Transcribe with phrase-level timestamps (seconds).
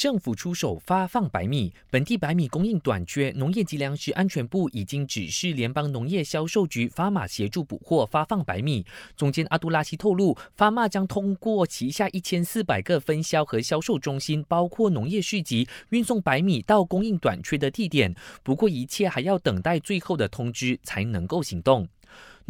[0.00, 8.82] 政府出手发放白米，本地白米供应短缺，农业及粮食安全部已经指示联邦农业销售局发马协助补货发放白米。
[9.14, 18.14] 总监阿杜拉西透露，发马将通过旗下一千四百个分销和销售中心，包括农业市集，运送白米到供应短缺的地点。
[18.42, 21.86] 不过，一切还要等待最后的通知才能够行动。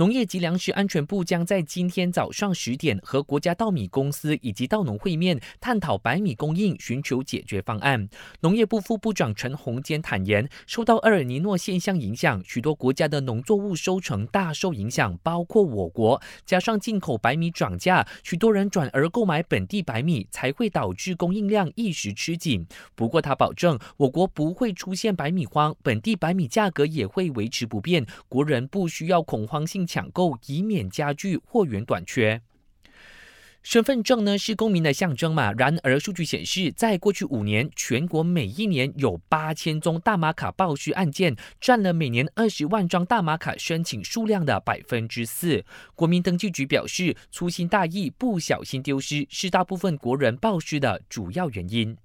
[0.01, 8.09] 农业及粮食安全部将在今天早上十点和国家稻米公司以及稻农会面，探讨白米供应，寻求解决方案。
[8.41, 16.19] 农业部副部长陈宏坚坦言，受到厄尔尼诺现象影响，许多国家的农作物收成大受影响，包括我国。
[16.46, 22.66] 加上进口白米涨价，许多人转而购买本地白米，才会导致供应量一时吃紧。
[22.95, 29.87] 不过他保证，我国不会出现白米荒，本地白米价格也会维持不变，国人不需要恐慌性。
[29.91, 32.41] 抢购，以免加剧货源短缺。
[33.62, 35.53] 身份证呢是公民的象征嘛？
[35.53, 45.65] 然而数据显示，在过去五年，全国每一年有八千宗大马卡报失案件，占了每年二十万张大马卡申请数量的百分之四。
[45.95, 51.97] 国民登记局表示，粗心大意、不小心丢失，是大部分国人报失的主要原因。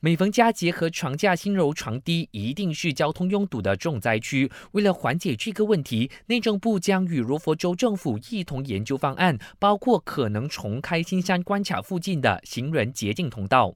[0.00, 4.50] 每逢佳节和床架新柔床低，一定是交通拥堵的重灾区。
[4.72, 13.74] 为了缓解这个问题，内政部将与罗佛州政府一同研究方案，包括可能重开新山关卡附近的行人捷径通道。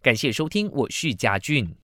[0.00, 1.74] 感谢收听，我是嘉俊。